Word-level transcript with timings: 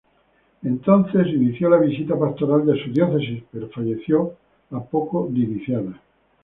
Entonces 0.63 1.27
inició 1.27 1.69
la 1.69 1.77
visita 1.77 2.17
pastoral 2.17 2.65
de 2.65 2.83
su 2.83 2.91
diócesis, 2.91 3.43
pero 3.51 3.69
falleció 3.69 4.33
a 4.71 4.83
poco 4.83 5.27
de 5.29 5.41
iniciada. 5.41 6.01